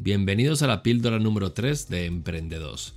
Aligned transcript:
Bienvenidos 0.00 0.62
a 0.62 0.68
la 0.68 0.84
píldora 0.84 1.18
número 1.18 1.50
3 1.50 1.88
de 1.88 2.06
Emprendedos. 2.06 2.94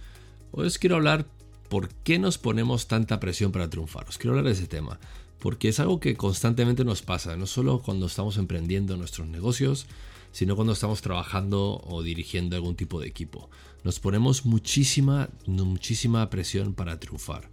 Hoy 0.52 0.68
os 0.68 0.78
quiero 0.78 0.98
hablar 0.98 1.26
por 1.68 1.90
qué 1.90 2.20
nos 2.20 2.38
ponemos 2.38 2.88
tanta 2.88 3.20
presión 3.20 3.52
para 3.52 3.72
triunfar. 3.72 4.08
Os 4.08 4.20
quiero 4.20 4.34
hablar 4.34 4.46
de 4.46 4.52
ese 4.52 4.68
tema, 4.68 5.00
porque 5.40 5.70
es 5.70 5.80
algo 5.80 6.00
que 6.00 6.16
constantemente 6.16 6.86
nos 6.86 7.02
pasa, 7.02 7.36
no 7.36 7.48
solo 7.48 7.82
cuando 7.82 8.06
estamos 8.06 8.38
emprendiendo 8.38 8.98
nuestros 8.98 9.28
negocios, 9.28 9.88
sino 10.32 10.56
cuando 10.56 10.74
estamos 10.74 11.02
trabajando 11.02 11.82
o 11.84 12.04
dirigiendo 12.04 12.56
algún 12.56 12.76
tipo 12.76 13.00
de 13.00 13.08
equipo. 13.08 13.50
Nos 13.84 14.00
ponemos 14.00 14.46
muchísima, 14.46 15.30
muchísima 15.48 16.30
presión 16.30 16.76
para 16.76 17.00
triunfar. 17.00 17.50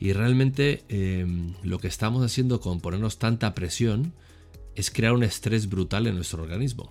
Y 0.00 0.14
realmente 0.14 0.82
em, 0.88 1.54
lo 1.62 1.78
que 1.78 1.86
estamos 1.86 2.24
haciendo 2.24 2.60
con 2.60 2.80
ponernos 2.80 3.18
tanta 3.18 3.54
presión 3.54 4.14
es 4.76 4.90
crear 4.90 5.12
un 5.12 5.22
estrés 5.22 5.68
brutal 5.68 6.06
en 6.06 6.14
nuestro 6.14 6.42
organismo. 6.42 6.88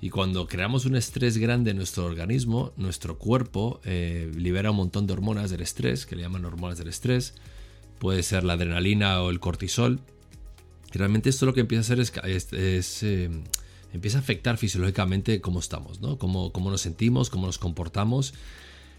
Y 0.00 0.10
cuando 0.10 0.46
creamos 0.46 0.84
un 0.84 0.96
estrés 0.96 1.38
grande 1.38 1.70
en 1.70 1.78
nuestro 1.78 2.04
organismo, 2.04 2.72
nuestro 2.76 3.18
cuerpo 3.18 3.80
eh, 3.84 4.30
libera 4.36 4.70
un 4.70 4.76
montón 4.76 5.06
de 5.06 5.14
hormonas 5.14 5.50
del 5.50 5.62
estrés, 5.62 6.04
que 6.04 6.16
le 6.16 6.22
llaman 6.22 6.44
hormonas 6.44 6.78
del 6.78 6.88
estrés. 6.88 7.34
Puede 7.98 8.22
ser 8.22 8.44
la 8.44 8.52
adrenalina 8.52 9.22
o 9.22 9.30
el 9.30 9.40
cortisol. 9.40 10.00
Y 10.92 10.98
realmente 10.98 11.30
esto 11.30 11.46
lo 11.46 11.54
que 11.54 11.60
empieza 11.60 11.80
a 11.80 11.94
hacer 11.94 12.00
es, 12.00 13.02
em, 13.02 13.44
empieza 13.92 14.18
a 14.18 14.20
afectar 14.20 14.58
fisiológicamente 14.58 15.40
cómo 15.40 15.58
estamos, 15.58 16.00
¿no? 16.00 16.18
Cómo, 16.18 16.52
cómo 16.52 16.70
nos 16.70 16.82
sentimos, 16.82 17.30
cómo 17.30 17.46
nos 17.46 17.58
comportamos. 17.58 18.34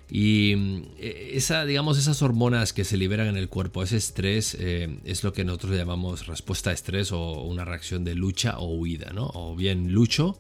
Y 0.09 0.55
mm, 0.55 0.81
e, 0.99 1.31
esa, 1.33 1.65
digamos, 1.65 1.97
esas 1.97 2.21
hormonas 2.21 2.73
que 2.73 2.83
se 2.83 2.97
liberan 2.97 3.27
en 3.27 3.37
el 3.37 3.49
cuerpo, 3.49 3.83
ese 3.83 3.97
estrés, 3.97 4.55
eh, 4.59 4.99
es 5.05 5.23
lo 5.23 5.33
que 5.33 5.45
nosotros 5.45 5.75
llamamos 5.75 6.27
respuesta 6.27 6.69
a 6.69 6.73
estrés 6.73 7.11
o 7.11 7.41
una 7.43 7.65
reacción 7.65 8.03
de 8.03 8.15
lucha 8.15 8.59
o 8.59 8.75
huida, 8.75 9.11
¿no? 9.13 9.31
O 9.33 9.55
bien 9.55 9.91
lucho 9.91 10.37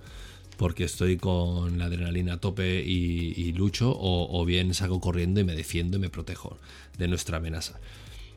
porque 0.57 0.85
estoy 0.85 1.17
con 1.17 1.77
la 1.77 1.85
adrenalina 1.85 2.33
a 2.33 2.37
tope 2.37 2.81
y, 2.81 3.51
lucho, 3.53 3.95
o, 3.97 4.45
bien 4.45 4.73
salgo 4.73 4.99
corriendo 4.99 5.39
y 5.39 5.43
me 5.43 5.55
defiendo 5.55 5.97
y 5.97 5.99
me 5.99 6.09
protejo 6.09 6.57
de 6.97 7.07
nuestra 7.07 7.37
amenaza. 7.37 7.79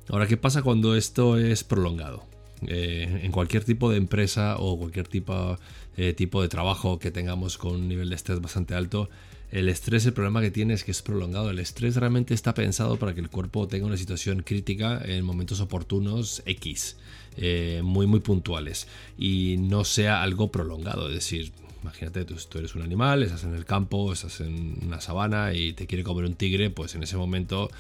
Ahora, 0.08 0.26
¿qué 0.26 0.36
pasa 0.36 0.62
cuando 0.62 0.96
esto 0.96 1.38
es 1.38 1.64
prolongado? 1.64 2.24
Eh, 2.66 3.20
en 3.22 3.30
cualquier 3.30 3.62
tipo 3.62 3.90
de 3.90 3.98
empresa 3.98 4.56
o 4.58 4.76
cualquier 4.78 5.06
tipo, 5.06 5.58
eh, 5.96 6.12
tipo 6.12 6.42
de 6.42 6.48
trabajo 6.48 6.98
que 6.98 7.12
tengamos 7.12 7.56
con 7.56 7.76
un 7.76 7.88
nivel 7.88 8.08
de 8.08 8.16
estrés 8.16 8.40
bastante 8.40 8.74
alto, 8.74 9.08
el 9.50 9.68
estrés, 9.68 10.04
el 10.04 10.12
problema 10.12 10.40
que 10.42 10.50
tiene 10.50 10.74
es 10.74 10.84
que 10.84 10.90
es 10.90 11.02
prolongado. 11.02 11.50
El 11.50 11.58
estrés 11.58 11.96
realmente 11.96 12.34
está 12.34 12.54
pensado 12.54 12.98
para 12.98 13.14
que 13.14 13.20
el 13.20 13.30
cuerpo 13.30 13.66
tenga 13.66 13.86
una 13.86 13.96
situación 13.96 14.42
crítica 14.42 15.00
en 15.04 15.24
momentos 15.24 15.60
oportunos 15.60 16.42
X, 16.44 16.96
eh, 17.36 17.80
muy 17.82 18.06
muy 18.06 18.20
puntuales, 18.20 18.86
y 19.16 19.56
no 19.58 19.84
sea 19.84 20.22
algo 20.22 20.52
prolongado. 20.52 21.08
Es 21.08 21.14
decir, 21.14 21.52
imagínate, 21.82 22.24
tú, 22.24 22.36
eres 22.58 22.74
un 22.74 22.82
animal, 22.82 23.22
estás 23.22 23.44
en 23.44 23.54
el 23.54 23.64
campo, 23.64 24.12
estás 24.12 24.40
en 24.40 24.78
una 24.84 25.00
sabana 25.00 25.54
y 25.54 25.72
te 25.72 25.86
quiere 25.86 26.04
comer 26.04 26.24
un 26.24 26.34
tigre, 26.34 26.70
pues 26.70 26.94
en 26.94 27.02
ese 27.02 27.16
momento 27.16 27.70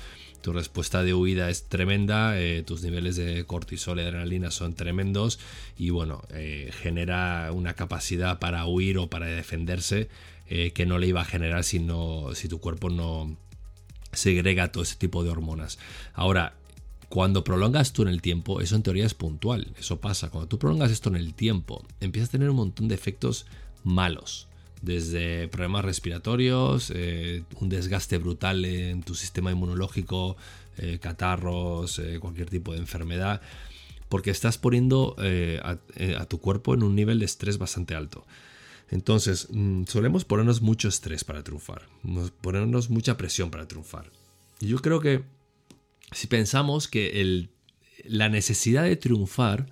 tu 0.40 0.52
respuesta 0.52 1.02
de 1.02 1.14
huida 1.14 1.50
es 1.50 1.64
tremenda, 1.64 2.38
eh, 2.40 2.62
tus 2.62 2.82
niveles 2.82 3.16
de 3.16 3.44
cortisol 3.44 3.98
y 3.98 4.02
adrenalina 4.02 4.50
son 4.50 4.74
tremendos 4.74 5.40
y 5.76 5.90
bueno, 5.90 6.22
eh, 6.30 6.70
genera 6.80 7.50
una 7.52 7.74
capacidad 7.74 8.38
para 8.38 8.66
huir 8.66 8.98
o 8.98 9.08
para 9.08 9.26
defenderse 9.26 10.08
eh, 10.48 10.70
que 10.72 10.86
no 10.86 10.98
le 10.98 11.08
iba 11.08 11.20
a 11.20 11.24
generar 11.24 11.64
si, 11.64 11.84
si 12.34 12.48
tu 12.48 12.60
cuerpo 12.60 12.88
no 12.88 13.36
segrega 14.12 14.72
todo 14.72 14.82
ese 14.82 14.96
tipo 14.96 15.24
de 15.24 15.30
hormonas. 15.30 15.78
Ahora, 16.14 16.54
cuando 17.08 17.42
prolongas 17.42 17.92
tú 17.92 18.02
en 18.02 18.08
el 18.08 18.22
tiempo, 18.22 18.60
eso 18.60 18.76
en 18.76 18.82
teoría 18.82 19.06
es 19.06 19.14
puntual, 19.14 19.72
eso 19.78 20.00
pasa. 20.00 20.30
Cuando 20.30 20.48
tú 20.48 20.58
prolongas 20.58 20.90
esto 20.90 21.08
en 21.08 21.16
el 21.16 21.34
tiempo, 21.34 21.84
empiezas 22.00 22.28
a 22.28 22.32
tener 22.32 22.50
un 22.50 22.56
montón 22.56 22.88
de 22.88 22.94
efectos 22.94 23.46
malos. 23.84 24.48
Desde 24.82 25.48
problemas 25.48 25.84
respiratorios, 25.84 26.92
eh, 26.94 27.42
un 27.60 27.68
desgaste 27.68 28.18
brutal 28.18 28.64
en 28.64 29.02
tu 29.02 29.14
sistema 29.14 29.50
inmunológico, 29.50 30.36
eh, 30.76 30.98
catarros, 31.00 32.00
cualquier 32.20 32.48
tipo 32.48 32.72
de 32.72 32.78
enfermedad, 32.78 33.40
porque 34.08 34.30
estás 34.30 34.56
poniendo 34.56 35.16
a 35.18 36.24
tu 36.26 36.38
cuerpo 36.38 36.74
en 36.74 36.82
un 36.82 36.94
nivel 36.94 37.18
de 37.18 37.24
estrés 37.24 37.58
bastante 37.58 37.94
alto. 37.94 38.24
Entonces, 38.90 39.48
mm, 39.50 39.84
solemos 39.84 40.24
ponernos 40.24 40.62
mucho 40.62 40.88
estrés 40.88 41.24
para 41.24 41.42
triunfar, 41.42 41.82
ponernos 42.40 42.88
mucha 42.88 43.16
presión 43.16 43.50
para 43.50 43.68
triunfar. 43.68 44.10
Y 44.60 44.68
yo 44.68 44.78
creo 44.78 45.00
que 45.00 45.24
si 46.12 46.26
pensamos 46.26 46.88
que 46.88 47.48
la 48.04 48.28
necesidad 48.28 48.84
de 48.84 48.96
triunfar 48.96 49.66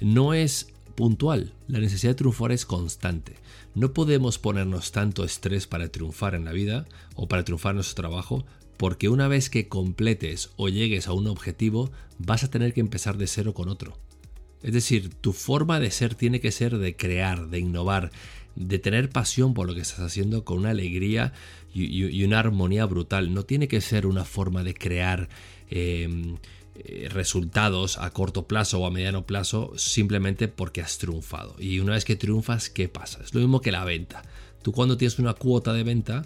no 0.00 0.34
es 0.34 0.71
puntual, 0.94 1.52
la 1.68 1.78
necesidad 1.78 2.12
de 2.12 2.16
triunfar 2.16 2.52
es 2.52 2.66
constante. 2.66 3.34
No 3.74 3.92
podemos 3.92 4.38
ponernos 4.38 4.92
tanto 4.92 5.24
estrés 5.24 5.66
para 5.66 5.88
triunfar 5.88 6.34
en 6.34 6.44
la 6.44 6.52
vida 6.52 6.86
o 7.14 7.28
para 7.28 7.44
triunfar 7.44 7.70
en 7.70 7.76
nuestro 7.76 8.02
trabajo, 8.02 8.44
porque 8.76 9.08
una 9.08 9.28
vez 9.28 9.50
que 9.50 9.68
completes 9.68 10.50
o 10.56 10.68
llegues 10.68 11.08
a 11.08 11.12
un 11.12 11.26
objetivo, 11.26 11.90
vas 12.18 12.44
a 12.44 12.50
tener 12.50 12.74
que 12.74 12.80
empezar 12.80 13.16
de 13.16 13.26
cero 13.26 13.54
con 13.54 13.68
otro. 13.68 13.96
Es 14.62 14.72
decir, 14.72 15.12
tu 15.14 15.32
forma 15.32 15.80
de 15.80 15.90
ser 15.90 16.14
tiene 16.14 16.40
que 16.40 16.52
ser 16.52 16.78
de 16.78 16.96
crear, 16.96 17.48
de 17.48 17.58
innovar, 17.58 18.12
de 18.54 18.78
tener 18.78 19.08
pasión 19.08 19.54
por 19.54 19.66
lo 19.66 19.74
que 19.74 19.80
estás 19.80 20.00
haciendo 20.00 20.44
con 20.44 20.58
una 20.58 20.70
alegría 20.70 21.32
y, 21.74 22.22
una 22.24 22.38
armonía 22.38 22.86
brutal. 22.86 23.34
No 23.34 23.44
tiene 23.44 23.66
que 23.66 23.80
ser 23.80 24.06
una 24.06 24.24
forma 24.24 24.62
de 24.62 24.74
crear 24.74 25.28
em, 25.70 26.36
eh, 26.74 27.08
resultados 27.12 27.98
a 27.98 28.10
corto 28.10 28.46
plazo 28.46 28.80
o 28.80 28.86
a 28.86 28.90
mediano 28.90 29.26
plazo 29.26 29.72
simplemente 29.76 30.48
porque 30.48 30.80
has 30.80 30.98
triunfado. 30.98 31.54
Y 31.58 31.80
una 31.80 31.92
vez 31.92 32.04
que 32.04 32.16
triunfas, 32.16 32.70
¿qué 32.70 32.88
pasa? 32.88 33.20
Es 33.22 33.34
lo 33.34 33.40
mismo 33.40 33.60
que 33.60 33.72
la 33.72 33.84
venta. 33.84 34.22
Tú 34.62 34.72
cuando 34.72 34.96
tienes 34.96 35.18
una 35.18 35.34
cuota 35.34 35.72
de 35.72 35.82
venta, 35.82 36.24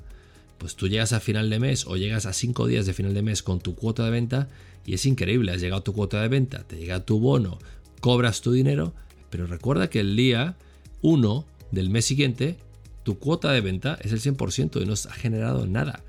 pues 0.59 0.77
tú 0.77 0.89
llegas 0.89 1.13
a 1.13 1.21
final 1.21 1.51
de 1.51 1.59
mes 1.59 1.87
o 1.87 1.97
llegas 1.97 2.27
a 2.27 2.33
cinco 2.33 2.67
días 2.67 2.87
de 2.87 2.95
final 2.95 3.15
de 3.15 3.23
mes 3.23 3.43
con 3.43 3.61
tu 3.61 3.75
cuota 3.75 4.05
de 4.05 4.11
venta 4.11 4.49
y 4.85 4.95
es 4.95 5.05
increíble, 5.05 5.53
has 5.53 5.61
llegado 5.61 5.81
a 5.81 5.85
tu 5.85 5.93
cuota 5.93 6.23
de 6.23 6.29
venta, 6.29 6.63
te 6.63 6.77
llega 6.77 7.05
tu 7.05 7.19
bono, 7.19 7.59
cobras 8.01 8.41
tu 8.41 8.53
dinero, 8.53 8.95
pero 9.31 9.47
recuerda 9.47 9.91
que 9.91 10.01
el 10.01 10.15
día 10.15 10.57
1 11.03 11.45
del 11.73 11.91
mes 11.91 12.05
siguiente, 12.05 12.57
tu 13.03 13.19
cuota 13.19 13.51
de 13.51 13.61
venta 13.61 13.99
es 14.01 14.13
el 14.13 14.21
100% 14.21 14.81
y 14.81 14.87
no 14.87 14.93
has 14.93 15.09
generado 15.09 15.67
nada. 15.67 16.05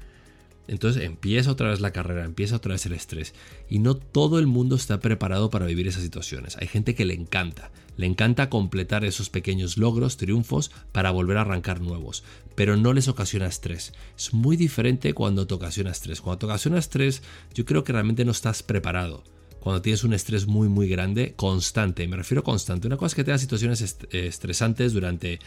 Entonces 0.67 1.03
empieza 1.03 1.51
otra 1.51 1.69
vez 1.69 1.79
la 1.79 1.91
carrera, 1.91 2.25
empieza 2.25 2.57
otra 2.57 2.73
vez 2.73 2.85
el 2.85 2.93
estrés. 2.93 3.33
Y 3.69 3.79
no 3.79 3.95
todo 3.95 4.39
el 4.39 4.47
mundo 4.47 4.75
está 4.75 4.99
preparado 4.99 5.49
para 5.49 5.65
vivir 5.65 5.87
esas 5.87 6.03
situaciones. 6.03 6.57
Hay 6.57 6.67
gente 6.67 6.95
que 6.95 7.05
le 7.05 7.13
encanta, 7.13 7.71
le 7.95 8.05
encanta 8.05 8.49
completar 8.49 9.05
esos 9.05 9.29
pequeños 9.29 9.77
logros, 9.77 10.17
triunfos, 10.17 10.71
para 10.91 11.11
volver 11.11 11.37
a 11.37 11.41
arrancar 11.41 11.81
nuevos. 11.81 12.23
Pero 12.55 12.77
no 12.77 12.93
les 12.93 13.07
ocasiona 13.07 13.47
estrés. 13.47 13.93
Es 14.17 14.33
muy 14.33 14.57
diferente 14.57 15.13
cuando 15.13 15.47
te 15.47 15.53
ocasiona 15.53 15.91
estrés. 15.91 16.21
Cuando 16.21 16.39
te 16.39 16.45
ocasiona 16.47 16.79
estrés, 16.79 17.21
yo 17.53 17.65
creo 17.65 17.83
que 17.83 17.93
realmente 17.93 18.25
no 18.25 18.31
estás 18.31 18.63
preparado 18.63 19.23
cuando 19.67 19.81
tienes 19.81 20.05
un 20.05 20.13
estrés 20.13 20.47
muy 20.47 20.69
muy 20.69 20.87
grande, 20.87 21.33
constante, 21.35 22.07
me 22.07 22.15
refiero 22.15 22.41
constante. 22.41 22.87
Una 22.87 22.95
cosa 22.95 23.07
es 23.07 23.15
que 23.15 23.23
tengas 23.25 23.41
situaciones 23.41 23.97
eh, 24.11 24.27
estresantes 24.27 24.93
durante 24.93 25.39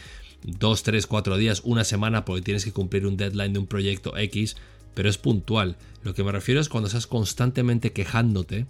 2, 0.43 0.83
3, 0.83 1.07
4 1.07 1.37
días, 1.37 1.61
una 1.63 1.83
semana 1.83 2.23
porque 2.23 2.43
tienes 2.43 2.63
que 2.63 2.71
cumplir 2.71 3.07
un 3.07 3.17
deadline 3.17 3.53
de 3.53 3.57
un 3.57 3.65
proyecto 3.65 4.15
X, 4.15 4.57
pero 4.93 5.09
es 5.09 5.17
puntual. 5.17 5.77
Lo 6.03 6.13
que 6.13 6.23
me 6.23 6.31
refiero 6.31 6.61
es 6.61 6.69
cuando 6.69 6.87
estás 6.87 7.07
constantemente 7.07 7.91
quejándote 7.93 8.65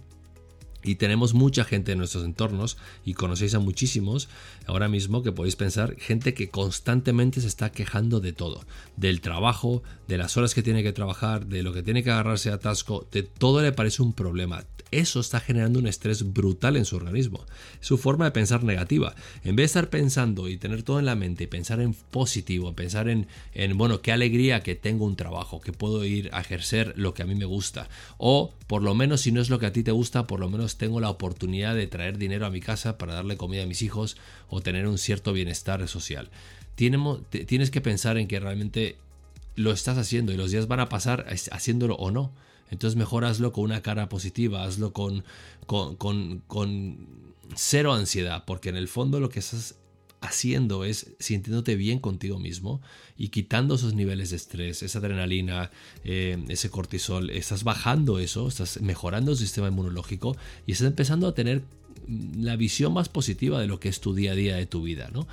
y 0.84 0.96
tenemos 0.96 1.34
mucha 1.34 1.64
gente 1.64 1.92
en 1.92 1.98
nuestros 1.98 2.24
entornos 2.24 2.76
y 3.04 3.14
conocéis 3.14 3.54
a 3.54 3.58
muchísimos 3.58 4.28
ahora 4.66 4.88
mismo 4.88 5.22
que 5.22 5.32
podéis 5.32 5.56
pensar, 5.56 5.96
gente 5.98 6.34
que 6.34 6.48
constantemente 6.48 7.40
se 7.40 7.46
está 7.46 7.70
quejando 7.70 8.20
de 8.20 8.32
todo, 8.32 8.64
del 8.96 9.20
trabajo, 9.20 9.82
de 10.08 10.18
las 10.18 10.36
horas 10.36 10.54
que 10.54 10.62
tiene 10.62 10.82
que 10.82 10.92
trabajar, 10.92 11.46
de 11.46 11.62
lo 11.62 11.72
que 11.72 11.82
tiene 11.82 12.02
que 12.02 12.10
agarrarse 12.10 12.50
a 12.50 12.54
atasco, 12.54 13.06
de 13.12 13.22
todo 13.22 13.62
le 13.62 13.72
parece 13.72 14.02
un 14.02 14.12
problema. 14.12 14.64
Eso 14.92 15.20
está 15.20 15.40
generando 15.40 15.78
un 15.78 15.86
estrés 15.86 16.34
brutal 16.34 16.76
en 16.76 16.84
su 16.84 16.96
organismo. 16.96 17.46
Su 17.80 17.96
forma 17.96 18.26
de 18.26 18.30
pensar 18.30 18.62
negativa. 18.62 19.14
En 19.42 19.56
vez 19.56 19.62
de 19.62 19.66
estar 19.66 19.88
pensando 19.88 20.50
y 20.50 20.58
tener 20.58 20.82
todo 20.82 20.98
en 20.98 21.06
la 21.06 21.14
mente 21.14 21.44
y 21.44 21.46
pensar 21.46 21.80
en 21.80 21.94
positivo, 21.94 22.74
pensar 22.74 23.08
en, 23.08 23.26
en 23.54 23.78
bueno, 23.78 24.02
qué 24.02 24.12
alegría 24.12 24.62
que 24.62 24.74
tengo 24.74 25.06
un 25.06 25.16
trabajo, 25.16 25.62
que 25.62 25.72
puedo 25.72 26.04
ir 26.04 26.28
a 26.34 26.42
ejercer 26.42 26.92
lo 26.96 27.14
que 27.14 27.22
a 27.22 27.26
mí 27.26 27.34
me 27.34 27.46
gusta. 27.46 27.88
O 28.18 28.52
por 28.66 28.82
lo 28.82 28.94
menos 28.94 29.22
si 29.22 29.32
no 29.32 29.40
es 29.40 29.48
lo 29.48 29.58
que 29.58 29.66
a 29.66 29.72
ti 29.72 29.82
te 29.82 29.92
gusta, 29.92 30.26
por 30.26 30.40
lo 30.40 30.50
menos 30.50 30.71
tengo 30.76 31.00
la 31.00 31.10
oportunidad 31.10 31.74
de 31.74 31.86
traer 31.86 32.18
dinero 32.18 32.46
a 32.46 32.50
mi 32.50 32.60
casa 32.60 32.98
para 32.98 33.14
darle 33.14 33.36
comida 33.36 33.62
a 33.62 33.66
mis 33.66 33.82
hijos 33.82 34.16
o 34.48 34.60
tener 34.60 34.86
un 34.86 34.98
cierto 34.98 35.32
bienestar 35.32 35.86
social. 35.88 36.30
Tienes 36.74 37.70
que 37.70 37.80
pensar 37.80 38.18
en 38.18 38.28
que 38.28 38.40
realmente 38.40 38.96
lo 39.54 39.72
estás 39.72 39.98
haciendo 39.98 40.32
y 40.32 40.36
los 40.36 40.50
días 40.50 40.68
van 40.68 40.80
a 40.80 40.88
pasar 40.88 41.26
haciéndolo 41.50 41.96
o 41.96 42.10
no. 42.10 42.32
Entonces 42.70 42.96
mejor 42.96 43.24
hazlo 43.24 43.52
con 43.52 43.64
una 43.64 43.82
cara 43.82 44.08
positiva, 44.08 44.64
hazlo 44.64 44.92
con, 44.92 45.24
con, 45.66 45.96
con, 45.96 46.42
con 46.46 47.06
cero 47.54 47.92
ansiedad, 47.92 48.44
porque 48.46 48.70
en 48.70 48.76
el 48.76 48.88
fondo 48.88 49.20
lo 49.20 49.28
que 49.28 49.40
estás 49.40 49.76
haciendo 50.22 50.84
es 50.84 51.10
sintiéndote 51.18 51.74
bien 51.74 51.98
contigo 51.98 52.38
mismo 52.38 52.80
y 53.18 53.28
quitando 53.28 53.74
esos 53.74 53.94
niveles 53.94 54.30
de 54.30 54.36
estrés, 54.36 54.82
esa 54.82 55.00
adrenalina, 55.00 55.70
eh, 56.04 56.42
ese 56.48 56.70
cortisol, 56.70 57.30
estás 57.30 57.64
bajando 57.64 58.18
eso, 58.18 58.48
estás 58.48 58.80
mejorando 58.80 59.32
el 59.32 59.36
sistema 59.36 59.68
inmunológico 59.68 60.36
y 60.66 60.72
estás 60.72 60.86
empezando 60.86 61.26
a 61.26 61.34
tener 61.34 61.62
la 62.38 62.56
visión 62.56 62.92
más 62.94 63.08
positiva 63.08 63.60
de 63.60 63.66
lo 63.66 63.78
que 63.78 63.88
es 63.88 64.00
tu 64.00 64.14
día 64.14 64.32
a 64.32 64.34
día 64.34 64.56
de 64.56 64.66
tu 64.66 64.82
vida, 64.82 65.10
¿no? 65.12 65.26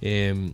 Em, 0.00 0.52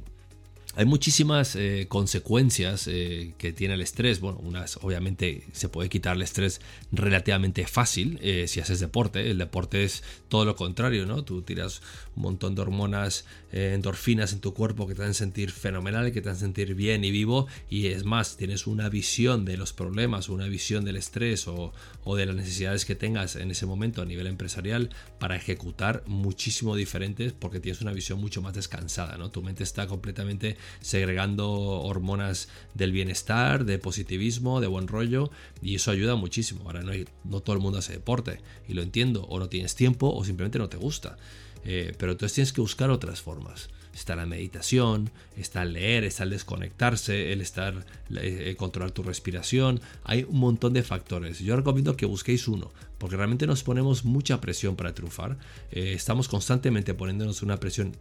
hay 0.74 0.86
muchísimas 0.86 1.54
eh, 1.54 1.84
consecuencias 1.88 2.88
eh, 2.88 3.34
que 3.36 3.52
tiene 3.52 3.74
el 3.74 3.82
estrés. 3.82 4.20
Bueno, 4.20 4.38
unas 4.42 4.78
obviamente 4.80 5.44
se 5.52 5.68
puede 5.68 5.90
quitar 5.90 6.16
el 6.16 6.22
estrés 6.22 6.62
relativamente 6.92 7.66
fácil 7.66 8.18
si 8.46 8.58
haces 8.58 8.80
deporte. 8.80 9.30
El 9.30 9.36
deporte 9.36 9.84
es 9.84 10.02
todo 10.28 10.46
lo 10.46 10.56
contrario, 10.56 11.04
¿no? 11.04 11.24
Tú 11.24 11.42
tiras 11.42 11.82
un 12.16 12.22
montón 12.22 12.54
de 12.54 12.62
hormonas, 12.62 13.26
endorfinas 13.52 14.32
en 14.32 14.40
tu 14.40 14.54
cuerpo 14.54 14.86
que 14.86 14.94
te 14.94 15.02
hacen 15.02 15.14
sentir 15.14 15.52
fenomenal, 15.52 16.10
que 16.12 16.22
te 16.22 16.30
hacen 16.30 16.40
sentir 16.40 16.74
bien 16.74 17.04
y 17.04 17.10
vivo. 17.10 17.46
Y 17.70 17.86
es 17.86 18.04
más, 18.04 18.36
tienes 18.36 18.66
una 18.66 18.88
visión 18.88 19.44
de 19.44 19.56
los 19.56 19.72
problemas, 19.72 20.28
una 20.28 20.48
visión 20.48 20.84
del 20.84 20.96
estrés 20.96 21.46
o, 21.46 21.72
o 22.04 22.16
de 22.16 22.26
las 22.26 22.36
necesidades 22.36 22.84
que 22.84 22.94
tengas 22.94 23.36
en 23.36 23.50
ese 23.50 23.66
momento 23.66 24.02
a 24.02 24.06
nivel 24.06 24.26
empresarial 24.26 24.90
para 25.18 25.36
ejecutar 25.36 26.02
muchísimo 26.06 26.74
diferentes 26.76 27.32
porque 27.32 27.60
tienes 27.60 27.82
una 27.82 27.92
visión 27.92 28.20
mucho 28.20 28.42
más 28.42 28.54
descansada, 28.54 29.16
¿no? 29.16 29.30
Tu 29.30 29.42
mente 29.42 29.62
está 29.62 29.86
completamente 29.86 30.56
segregando 30.80 31.50
hormonas 31.50 32.48
del 32.74 32.92
bienestar, 32.92 33.64
de 33.64 33.78
positivismo, 33.78 34.60
de 34.60 34.66
buen 34.66 34.88
rollo, 34.88 35.30
y 35.60 35.74
eso 35.74 35.90
ayuda 35.90 36.14
muchísimo. 36.16 36.62
Ahora 36.64 36.82
no, 36.82 36.92
no 37.24 37.40
todo 37.40 37.56
el 37.56 37.62
mundo 37.62 37.78
hace 37.78 37.92
deporte, 37.92 38.40
y 38.68 38.74
lo 38.74 38.82
entiendo, 38.82 39.24
o 39.24 39.38
no 39.38 39.48
tienes 39.48 39.74
tiempo, 39.74 40.12
o 40.14 40.24
simplemente 40.24 40.58
no 40.58 40.68
te 40.68 40.76
gusta. 40.76 41.16
Eh, 41.64 41.94
pero 41.98 42.12
entonces 42.12 42.34
tienes 42.34 42.52
que 42.52 42.60
buscar 42.60 42.90
otras 42.90 43.20
formas. 43.20 43.68
Está 43.94 44.16
la 44.16 44.24
meditación, 44.24 45.10
está 45.36 45.62
el 45.62 45.74
leer, 45.74 46.04
está 46.04 46.24
el 46.24 46.30
desconectarse, 46.30 47.32
el 47.32 47.42
estar, 47.42 47.84
eh, 48.16 48.54
controlar 48.58 48.90
tu 48.90 49.02
respiración. 49.02 49.80
Hay 50.04 50.24
un 50.24 50.38
montón 50.38 50.72
de 50.72 50.82
factores. 50.82 51.40
Yo 51.40 51.56
recomiendo 51.56 51.96
que 51.96 52.06
busquéis 52.06 52.48
uno, 52.48 52.72
porque 52.96 53.16
realmente 53.16 53.46
nos 53.46 53.62
ponemos 53.62 54.04
mucha 54.04 54.40
presión 54.40 54.76
para 54.76 54.94
triunfar. 54.94 55.36
Eh, 55.70 55.92
estamos 55.92 56.28
constantemente 56.28 56.94
poniéndonos 56.94 57.42
una 57.42 57.60
presión 57.60 57.94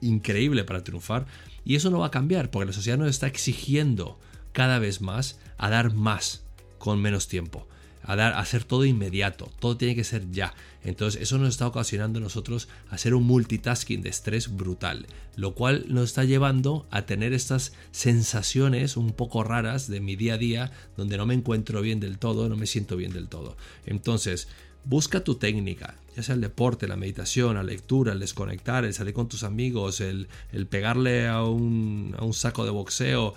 increíble 0.00 0.64
para 0.64 0.84
triunfar 0.84 1.26
y 1.64 1.76
eso 1.76 1.90
no 1.90 2.00
va 2.00 2.06
a 2.06 2.10
cambiar 2.10 2.50
porque 2.50 2.66
la 2.66 2.72
sociedad 2.72 2.98
nos 2.98 3.08
está 3.08 3.26
exigiendo 3.26 4.18
cada 4.52 4.78
vez 4.78 5.00
más 5.00 5.38
a 5.56 5.70
dar 5.70 5.92
más 5.92 6.44
con 6.78 7.00
menos 7.00 7.28
tiempo. 7.28 7.66
A, 8.04 8.16
dar, 8.16 8.34
a 8.34 8.40
hacer 8.40 8.64
todo 8.64 8.84
inmediato, 8.84 9.50
todo 9.58 9.76
tiene 9.76 9.94
que 9.94 10.04
ser 10.04 10.30
ya. 10.30 10.54
Entonces 10.82 11.22
eso 11.22 11.38
nos 11.38 11.48
está 11.48 11.66
ocasionando 11.66 12.18
a 12.18 12.22
nosotros 12.22 12.68
hacer 12.90 13.14
un 13.14 13.24
multitasking 13.24 14.02
de 14.02 14.10
estrés 14.10 14.54
brutal, 14.54 15.06
lo 15.36 15.54
cual 15.54 15.86
nos 15.88 16.04
está 16.10 16.24
llevando 16.24 16.86
a 16.90 17.06
tener 17.06 17.32
estas 17.32 17.72
sensaciones 17.92 18.96
un 18.96 19.12
poco 19.12 19.42
raras 19.42 19.88
de 19.88 20.00
mi 20.00 20.16
día 20.16 20.34
a 20.34 20.38
día, 20.38 20.72
donde 20.96 21.16
no 21.16 21.26
me 21.26 21.34
encuentro 21.34 21.80
bien 21.80 22.00
del 22.00 22.18
todo, 22.18 22.48
no 22.48 22.56
me 22.56 22.66
siento 22.66 22.96
bien 22.96 23.12
del 23.12 23.28
todo. 23.28 23.56
Entonces, 23.86 24.48
Busca 24.86 25.24
tu 25.24 25.36
técnica, 25.36 25.94
ya 26.14 26.22
sea 26.22 26.34
el 26.34 26.42
deporte, 26.42 26.86
la 26.86 26.96
meditación, 26.96 27.54
la 27.54 27.62
lectura, 27.62 28.12
el 28.12 28.20
desconectar, 28.20 28.84
el 28.84 28.92
salir 28.92 29.14
con 29.14 29.28
tus 29.28 29.42
amigos, 29.42 30.02
el, 30.02 30.28
pegarle 30.68 31.26
a 31.26 31.42
un, 31.42 32.14
a 32.18 32.22
un 32.24 32.34
saco 32.34 32.66
de 32.66 32.70
boxeo, 32.70 33.34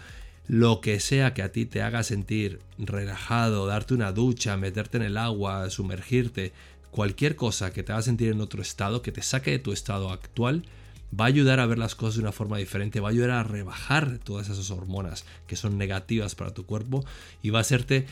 lo 0.48 0.80
que 0.82 1.00
sea 1.00 1.34
que 1.34 1.42
a 1.42 1.52
ti 1.52 1.66
te 1.66 1.82
haga 1.82 2.04
sentir 2.04 2.60
relajado, 2.78 3.66
darte 3.68 3.94
una 3.94 4.12
ducha, 4.12 4.56
meterte 4.58 4.98
en 4.98 5.04
el 5.04 5.18
agua, 5.18 5.70
sumergirte, 5.70 6.54
cualquier 6.92 7.36
cosa 7.36 7.74
que 7.74 7.84
te 7.84 7.92
haga 7.92 8.02
sentir 8.02 8.32
en 8.32 8.42
otro 8.42 8.62
estado, 8.62 9.02
que 9.02 9.12
te 9.12 9.22
saque 9.22 9.52
de 9.52 9.60
tu 9.60 9.74
estado 9.74 10.12
actual, 10.12 10.64
va 11.18 11.26
a 11.26 11.28
ayudar 11.28 11.60
a 11.60 11.66
ver 11.66 11.78
las 11.78 11.96
cosas 11.96 12.16
de 12.16 12.22
una 12.22 12.32
forma 12.32 12.58
diferente, 12.58 13.00
va 13.00 13.10
a 13.10 13.12
ayudar 13.12 13.32
a 13.32 13.44
rebajar 13.44 14.20
todas 14.24 14.50
esas 14.50 14.72
hormonas 14.72 15.26
que 15.48 15.56
son 15.56 15.78
negativas 15.78 16.36
para 16.36 16.54
tu 16.54 16.66
cuerpo 16.66 17.06
y 17.42 17.50
va 17.50 17.60
a 17.60 17.62
hacerte 17.62 18.06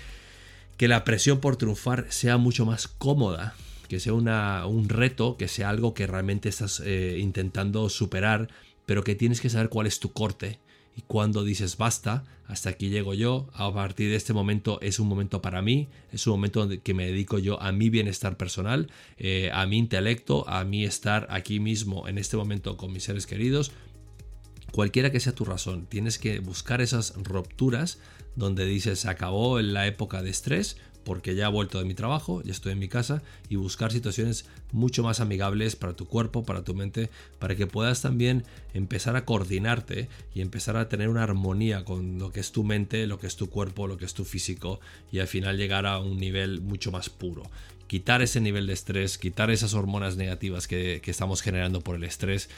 que 0.78 0.88
la 0.88 1.04
presión 1.04 1.40
por 1.40 1.56
triunfar 1.56 2.08
sea 2.10 2.38
mucho 2.38 2.66
más 2.66 2.88
cómoda, 2.88 3.56
que 3.88 4.00
sea 4.00 4.14
un 4.14 4.90
reto, 4.90 5.38
que 5.38 5.48
sea 5.48 5.70
algo 5.70 5.94
que 5.94 6.08
realmente 6.08 6.50
estás 6.50 6.82
eh, 6.86 7.18
intentando 7.20 7.88
superar, 7.90 8.50
pero 8.86 9.04
que 9.04 9.16
tienes 9.16 9.40
que 9.40 9.50
saber 9.50 9.70
cuál 9.70 9.88
es 9.88 10.00
tu 10.00 10.12
corte. 10.12 10.60
Y 10.96 11.02
cuando 11.02 11.44
dices 11.44 11.78
basta, 11.78 12.24
hasta 12.48 12.70
aquí 12.70 12.90
llego 12.90 13.14
yo, 13.14 13.50
a 13.54 13.74
partir 13.74 14.10
de 14.10 14.16
este 14.16 14.34
momento 14.34 14.80
es 14.82 15.00
un 15.00 15.08
momento 15.08 15.42
para 15.42 15.62
mí, 15.62 15.90
es 16.12 16.26
un 16.28 16.34
momento 16.34 16.70
que 16.84 16.94
me 16.94 17.08
dedico 17.08 17.38
yo 17.38 17.62
a 17.62 17.72
mi 17.72 17.90
bienestar 17.90 18.38
personal, 18.38 18.90
eh, 19.18 19.50
a 19.54 19.66
mi 19.66 19.78
intelecto, 19.78 20.48
a 20.48 20.64
mi 20.64 20.86
estar 20.86 21.28
aquí 21.30 21.60
mismo 21.60 22.08
en 22.08 22.18
este 22.18 22.38
momento 22.38 22.78
con 22.78 22.94
mis 22.94 23.04
seres 23.04 23.28
queridos, 23.28 23.72
cualquiera 24.72 25.12
que 25.12 25.20
sea 25.20 25.34
tu 25.34 25.44
razón, 25.44 25.86
tienes 25.88 26.18
que 26.18 26.40
buscar 26.40 26.82
esas 26.82 27.14
rupturas 27.24 28.00
donde 28.36 28.66
dices 28.66 29.06
acabó 29.06 29.60
la 29.62 29.88
época 29.88 30.22
de 30.22 30.30
estrés 30.30 30.78
porque 31.06 31.36
ya 31.36 31.46
he 31.46 31.52
vuelto 31.52 31.80
de 31.80 31.86
mi 31.86 31.94
trabajo, 31.94 32.42
ya 32.44 32.52
estoy 32.52 32.74
en 32.74 32.80
mi 32.80 32.90
casa 32.90 33.22
y 33.48 33.56
buscar 33.56 33.94
situaciones 33.94 34.48
mucho 34.74 35.04
más 35.04 35.22
amigables 35.22 35.76
para 35.76 35.94
tu 35.94 36.08
cuerpo, 36.08 36.44
para 36.44 36.64
tu 36.64 36.74
mente, 36.74 37.10
para 37.40 37.56
que 37.56 37.68
puedas 37.68 38.02
también 38.02 38.44
empezar 38.74 39.16
a 39.16 39.24
coordinarte 39.24 40.10
y 40.34 40.42
empezar 40.42 40.76
a 40.76 40.90
tener 40.90 41.08
una 41.08 41.24
armonía 41.24 41.86
con 41.86 42.18
lo 42.18 42.32
que 42.32 42.40
es 42.40 42.52
tu 42.52 42.64
mente, 42.64 43.06
lo 43.06 43.20
que 43.20 43.28
es 43.28 43.36
tu 43.38 43.50
cuerpo, 43.50 43.88
lo 43.88 43.98
que 43.98 44.06
es 44.06 44.16
tu 44.16 44.26
físico 44.26 44.80
y 45.12 45.20
al 45.20 45.28
final 45.28 45.58
llegar 45.58 45.86
a 45.86 46.00
un 46.00 46.18
nivel 46.18 46.60
mucho 46.60 46.92
más 46.92 47.10
puro. 47.10 47.44
Quitar 47.88 48.24
ese 48.24 48.42
nivel 48.42 48.66
de 48.66 48.74
estrés, 48.74 49.20
quitar 49.20 49.52
esas 49.52 49.76
hormonas 49.76 50.18
negativas 50.18 50.68
que, 50.68 51.02
que 51.04 51.12
estamos 51.12 51.44
generando 51.44 51.82
por 51.82 51.96
el 51.96 52.04
estrés, 52.04 52.50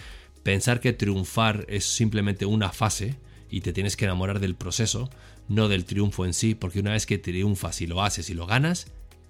pensar 0.43 0.79
que 0.79 0.93
triunfar 0.93 1.65
es 1.67 1.83
simplemente 1.83 2.45
una 2.45 2.71
fase 2.71 3.17
y 3.49 3.59
te 3.59 3.73
tienes 3.73 3.97
que 3.97 4.05
enamorar 4.05 4.39
del 4.39 4.55
proceso, 4.55 5.09
no 5.47 5.67
del 5.67 5.85
triunfo 5.85 6.25
en 6.25 6.33
sí, 6.33 6.55
porque 6.55 6.79
una 6.79 6.91
vez 6.91 7.05
que 7.05 7.17
triunfas 7.17 7.81
y 7.81 7.87
lo 7.87 8.01
haces 8.03 8.29
y 8.29 8.33
lo 8.33 8.45
ganas, 8.45 8.87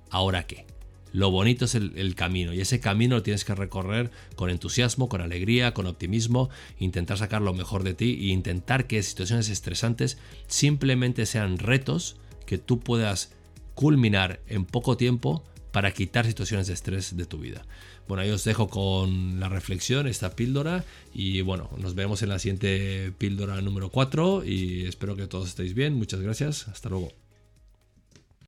¿ahora 0.10 0.48
qué? 0.48 0.66
Lo 1.14 1.32
bonito 1.32 1.66
es 1.66 1.76
el, 1.76 2.16
camino 2.16 2.54
y 2.54 2.62
ese 2.62 2.80
camino 2.80 3.16
lo 3.16 3.24
tienes 3.24 3.46
que 3.46 3.56
recorrer 3.56 4.12
con 4.36 4.50
entusiasmo, 4.50 5.10
con 5.10 5.22
alegría, 5.22 5.74
con 5.74 5.88
optimismo, 5.88 6.50
intentar 6.80 7.18
sacar 7.18 7.42
lo 7.42 7.54
mejor 7.54 7.84
de 7.84 7.94
ti 7.94 8.12
e 8.22 8.34
intentar 8.34 8.88
que 8.88 9.02
situaciones 9.02 9.50
estresantes 9.50 10.18
simplemente 10.48 11.26
sean 11.26 11.58
retos 11.58 12.18
que 12.46 12.58
tú 12.58 12.80
puedas 12.80 13.32
culminar 13.74 14.42
en 14.48 14.66
poco 14.66 14.98
tiempo 14.98 15.44
para 15.72 15.92
quitar 15.94 16.26
situaciones 16.26 16.68
de 16.68 16.74
estrés 16.74 17.16
de 17.16 17.26
tu 17.26 17.40
vida. 17.40 17.66
Bueno, 18.08 18.24
ahí 18.24 18.30
os 18.30 18.44
dejo 18.44 18.70
con 18.70 19.40
la 19.40 19.50
reflexión, 19.50 20.08
esta 20.08 20.36
píldora, 20.36 20.86
y 21.14 21.42
bueno, 21.42 21.70
nos 21.78 21.96
vemos 21.96 22.22
en 22.22 22.30
la 22.30 22.40
siguiente 22.40 23.12
píldora 23.18 23.60
número 23.62 23.90
4 23.90 24.44
y 24.46 24.86
espero 24.86 25.16
que 25.16 25.28
todos 25.28 25.50
estéis 25.50 25.74
bien. 25.74 25.96
Muchas 25.96 26.22
gracias, 26.22 26.68
hasta 26.68 26.90
luego. 26.90 27.27